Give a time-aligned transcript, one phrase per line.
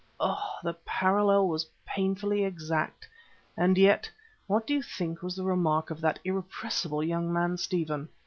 [0.19, 0.55] Oh!
[0.63, 3.07] the parallel was painfully exact.
[3.55, 4.09] And yet,
[4.47, 8.09] what do you think was the remark of that irrepressible young man Stephen?